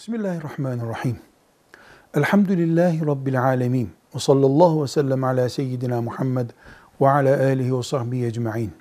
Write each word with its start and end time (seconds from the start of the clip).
Bismillahirrahmanirrahim. 0.00 1.18
Elhamdülillahi 2.14 3.06
Rabbil 3.06 3.42
alemin. 3.42 3.90
Ve 4.14 4.18
sallallahu 4.18 4.82
ve 4.82 4.88
sellem 4.88 5.24
ala 5.24 5.48
seyyidina 5.48 6.02
Muhammed 6.02 6.50
ve 7.00 7.08
ala 7.08 7.36
alihi 7.36 7.78
ve 7.78 7.82
sahbihi 7.82 8.26
ecma'in. 8.26 8.72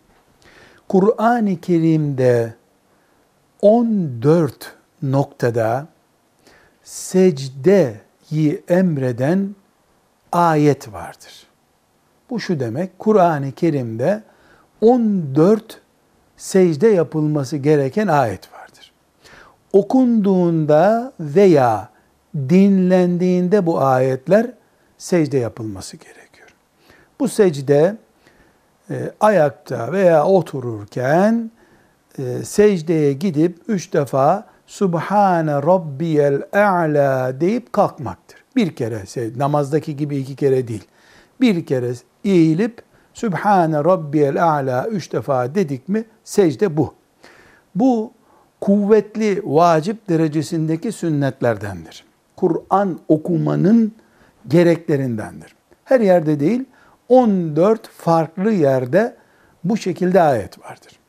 Kur'an-ı 0.88 1.62
Kerim'de 1.62 2.54
14 3.62 4.76
noktada 5.02 5.88
secdeyi 6.84 8.64
emreden 8.68 9.56
ayet 10.32 10.94
vardır. 10.94 11.48
Bu 12.30 12.40
şu 12.40 12.60
demek, 12.60 13.00
Kur'an-ı 13.00 13.52
Kerim'de 13.52 14.24
14 14.82 15.82
secde 16.38 16.88
yapılması 16.88 17.58
gereken 17.58 18.08
ayet 18.08 18.54
vardır. 18.54 18.59
Okunduğunda 19.74 21.14
veya 21.20 21.90
dinlendiğinde 22.36 23.66
bu 23.66 23.82
ayetler 23.82 24.52
secde 24.98 25.38
yapılması 25.38 25.98
gerekiyor. 25.98 26.50
Bu 27.20 27.28
secde 27.28 27.98
e, 28.90 29.12
ayakta 29.20 29.92
veya 29.92 30.26
otururken 30.26 31.52
e, 32.20 32.44
secdeye 32.44 33.14
gidip 33.14 33.60
üç 33.68 33.94
defa 33.94 34.48
Subhane 34.68 35.54
Rabbiyel 35.54 36.42
A'la 36.54 37.42
deyip 37.42 37.74
kalkmaktır. 37.74 38.44
Bir 38.56 38.76
kere 38.76 39.04
namazdaki 39.38 39.96
gibi 39.96 40.18
iki 40.18 40.36
kere 40.36 40.68
değil. 40.68 40.88
Bir 41.42 41.66
kere 41.66 41.94
eğilip 42.24 42.82
Sübhane 43.14 43.78
Rabbiyel 43.78 44.44
A'la 44.44 44.88
üç 44.88 45.14
defa 45.14 45.56
dedik 45.56 45.90
mi 45.90 46.06
secde 46.24 46.78
bu. 46.78 46.94
Bu 47.76 48.14
kuvvetli 48.62 49.42
vacip 49.46 50.10
derecesindeki 50.10 50.92
sünnetlerdendir. 50.92 52.06
Kur'an 52.36 53.00
okumanın 53.08 53.94
gereklerindendir. 54.48 55.56
Her 55.86 56.00
yerde 56.00 56.40
değil, 56.40 56.66
14 57.10 57.90
farklı 57.90 58.52
yerde 58.52 59.16
bu 59.64 59.78
şekilde 59.78 60.22
ayet 60.22 60.60
vardır. 60.60 61.00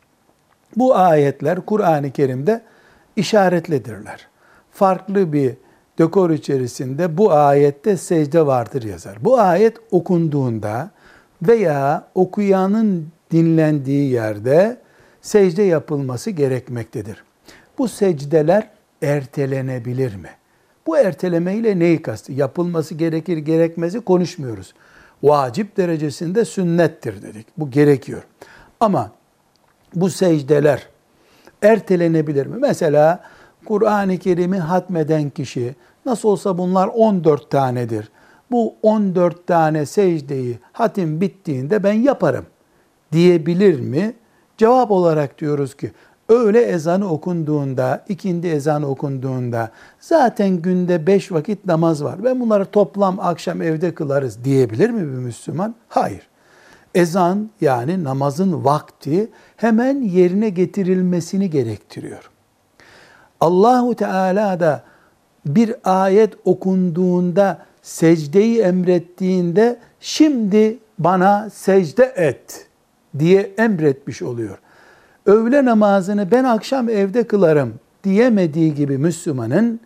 Bu 0.77 0.97
ayetler 0.97 1.61
Kur'an-ı 1.61 2.11
Kerim'de 2.11 2.61
işaretlidirler. 3.17 4.29
Farklı 4.71 5.33
bir 5.33 5.55
dekor 5.99 6.31
içerisinde 6.31 7.19
bu 7.19 7.33
ayette 7.33 7.97
secde 7.97 8.47
vardır 8.47 8.83
yazar. 8.83 9.17
Bu 9.21 9.39
ayet 9.41 9.77
okunduğunda 9.91 10.91
veya 11.43 12.05
okuyanın 12.15 13.09
dinlendiği 13.31 14.11
yerde 14.11 14.77
secde 15.21 15.63
yapılması 15.63 16.31
gerekmektedir. 16.31 17.25
Bu 17.81 17.89
secdeler 17.89 18.71
ertelenebilir 19.03 20.15
mi? 20.15 20.29
Bu 20.87 20.99
ertelemeyle 20.99 21.79
neyi 21.79 22.03
kastı? 22.03 22.33
Yapılması 22.33 22.95
gerekir 22.95 23.37
gerekmezi 23.37 24.01
konuşmuyoruz. 24.01 24.75
Vacip 25.23 25.77
derecesinde 25.77 26.45
sünnettir 26.45 27.23
dedik. 27.23 27.47
Bu 27.57 27.71
gerekiyor. 27.71 28.23
Ama 28.81 29.11
bu 29.95 30.11
secdeler 30.11 30.89
ertelenebilir 31.63 32.47
mi? 32.47 32.57
Mesela 32.61 33.25
Kur'an-ı 33.65 34.19
Kerim'i 34.19 34.59
hatmeden 34.59 35.31
kişi 35.31 35.75
nasıl 36.07 36.29
olsa 36.29 36.59
bunlar 36.59 36.89
14 36.95 37.51
tanedir. 37.51 38.09
Bu 38.51 38.75
14 38.83 39.47
tane 39.47 39.87
secdeyi 39.87 40.59
hatim 40.73 41.21
bittiğinde 41.21 41.83
ben 41.83 41.93
yaparım 41.93 42.47
diyebilir 43.13 43.81
mi? 43.81 44.15
Cevap 44.57 44.91
olarak 44.91 45.39
diyoruz 45.39 45.77
ki 45.77 45.93
öğle 46.31 46.63
ezanı 46.63 47.13
okunduğunda, 47.13 48.05
ikindi 48.09 48.47
ezanı 48.47 48.87
okunduğunda 48.87 49.71
zaten 50.01 50.51
günde 50.51 51.07
beş 51.07 51.33
vakit 51.33 51.65
namaz 51.65 52.05
var. 52.05 52.25
Ben 52.25 52.41
bunları 52.41 52.65
toplam 52.65 53.21
akşam 53.21 53.63
evde 53.63 53.95
kılarız 53.95 54.45
diyebilir 54.45 54.91
mi 54.91 55.01
bir 55.01 55.19
Müslüman? 55.19 55.75
Hayır. 55.89 56.29
Ezan 56.95 57.51
yani 57.61 58.05
namazın 58.05 58.65
vakti 58.65 59.31
hemen 59.57 60.03
yerine 60.03 60.49
getirilmesini 60.49 61.51
gerektiriyor. 61.51 62.31
Allahu 63.41 63.95
Teala 63.95 64.61
da 64.61 64.83
bir 65.47 65.75
ayet 65.85 66.35
okunduğunda 66.45 67.59
secdeyi 67.83 68.61
emrettiğinde 68.61 69.79
şimdi 70.01 70.79
bana 70.99 71.51
secde 71.51 72.05
et 72.17 72.67
diye 73.19 73.53
emretmiş 73.59 74.23
oluyor 74.23 74.59
öğle 75.31 75.65
namazını 75.65 76.31
ben 76.31 76.45
akşam 76.45 76.89
evde 76.89 77.27
kılarım 77.27 77.75
diyemediği 78.05 78.75
gibi 78.75 78.99
Müslümanın 78.99 79.81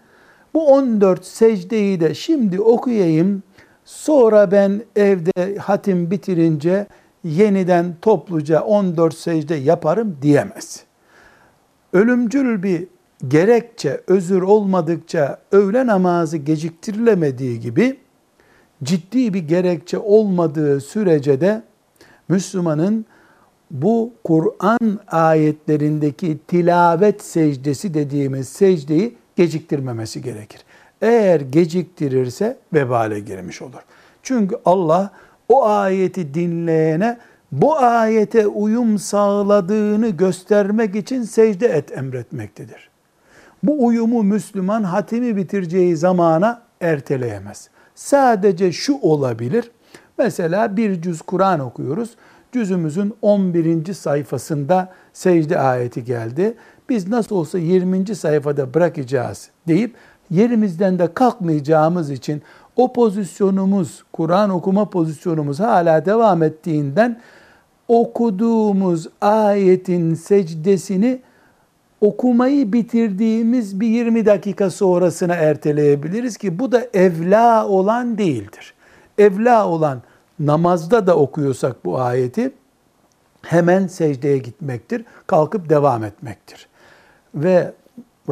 bu 0.54 0.66
14 0.66 1.24
secdeyi 1.24 2.00
de 2.00 2.14
şimdi 2.14 2.60
okuyayım 2.60 3.42
sonra 3.84 4.50
ben 4.50 4.82
evde 4.96 5.58
hatim 5.58 6.10
bitirince 6.10 6.86
yeniden 7.24 7.94
topluca 8.02 8.60
14 8.60 9.14
secde 9.14 9.54
yaparım 9.54 10.16
diyemez. 10.22 10.84
Ölümcül 11.92 12.62
bir 12.62 12.86
gerekçe, 13.28 14.00
özür 14.06 14.42
olmadıkça 14.42 15.38
öğle 15.52 15.86
namazı 15.86 16.36
geciktirilemediği 16.36 17.60
gibi 17.60 17.96
ciddi 18.82 19.34
bir 19.34 19.48
gerekçe 19.48 19.98
olmadığı 19.98 20.80
sürece 20.80 21.40
de 21.40 21.62
Müslümanın 22.28 23.06
bu 23.70 24.12
Kur'an 24.24 25.00
ayetlerindeki 25.08 26.38
tilavet 26.48 27.22
secdesi 27.22 27.94
dediğimiz 27.94 28.48
secdeyi 28.48 29.16
geciktirmemesi 29.36 30.22
gerekir. 30.22 30.64
Eğer 31.02 31.40
geciktirirse 31.40 32.56
vebale 32.74 33.20
girmiş 33.20 33.62
olur. 33.62 33.80
Çünkü 34.22 34.56
Allah 34.64 35.10
o 35.48 35.66
ayeti 35.66 36.34
dinleyene 36.34 37.18
bu 37.52 37.76
ayete 37.76 38.46
uyum 38.46 38.98
sağladığını 38.98 40.08
göstermek 40.08 40.96
için 40.96 41.22
secde 41.22 41.66
et 41.66 41.98
emretmektedir. 41.98 42.90
Bu 43.62 43.86
uyumu 43.86 44.22
Müslüman 44.22 44.82
hatimi 44.82 45.36
bitireceği 45.36 45.96
zamana 45.96 46.62
erteleyemez. 46.80 47.68
Sadece 47.94 48.72
şu 48.72 48.98
olabilir. 49.02 49.70
Mesela 50.18 50.76
bir 50.76 51.02
cüz 51.02 51.22
Kur'an 51.22 51.60
okuyoruz 51.60 52.10
cüzümüzün 52.54 53.14
11. 53.22 53.94
sayfasında 53.94 54.92
secde 55.12 55.58
ayeti 55.58 56.04
geldi. 56.04 56.54
Biz 56.88 57.08
nasıl 57.08 57.36
olsa 57.36 57.58
20. 57.58 58.14
sayfada 58.14 58.74
bırakacağız 58.74 59.50
deyip 59.68 59.94
yerimizden 60.30 60.98
de 60.98 61.14
kalkmayacağımız 61.14 62.10
için 62.10 62.42
o 62.76 62.92
pozisyonumuz, 62.92 64.02
Kur'an 64.12 64.50
okuma 64.50 64.90
pozisyonumuz 64.90 65.60
hala 65.60 66.04
devam 66.04 66.42
ettiğinden 66.42 67.20
okuduğumuz 67.88 69.08
ayetin 69.20 70.14
secdesini 70.14 71.20
okumayı 72.00 72.72
bitirdiğimiz 72.72 73.80
bir 73.80 73.88
20 73.88 74.26
dakika 74.26 74.70
sonrasına 74.70 75.34
erteleyebiliriz 75.34 76.36
ki 76.36 76.58
bu 76.58 76.72
da 76.72 76.86
evla 76.94 77.66
olan 77.68 78.18
değildir. 78.18 78.74
Evla 79.18 79.68
olan 79.68 80.02
namazda 80.38 81.06
da 81.06 81.16
okuyorsak 81.16 81.84
bu 81.84 82.00
ayeti 82.00 82.52
hemen 83.42 83.86
secdeye 83.86 84.38
gitmektir. 84.38 85.04
Kalkıp 85.26 85.68
devam 85.68 86.04
etmektir. 86.04 86.68
Ve 87.34 87.72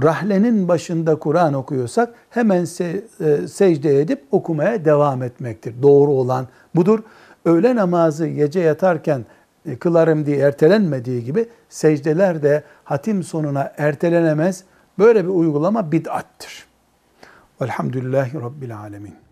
rahlenin 0.02 0.68
başında 0.68 1.18
Kur'an 1.18 1.54
okuyorsak 1.54 2.14
hemen 2.30 2.64
se, 2.64 3.04
e, 3.20 3.48
secde 3.48 4.00
edip 4.00 4.24
okumaya 4.30 4.84
devam 4.84 5.22
etmektir. 5.22 5.75
Doğru 5.82 6.10
olan 6.10 6.49
budur. 6.75 6.99
Öğle 7.44 7.76
namazı 7.76 8.26
gece 8.26 8.60
yatarken 8.60 9.25
e, 9.66 9.76
kılarım 9.76 10.26
diye 10.26 10.38
ertelenmediği 10.38 11.25
gibi 11.25 11.49
secdeler 11.69 12.43
de 12.43 12.62
hatim 12.84 13.22
sonuna 13.22 13.72
ertelenemez. 13.78 14.64
Böyle 14.99 15.25
bir 15.25 15.28
uygulama 15.28 15.93
bid'attır. 15.93 16.66
Velhamdülillahi 17.60 18.40
Rabbil 18.40 18.78
Alemin. 18.78 19.31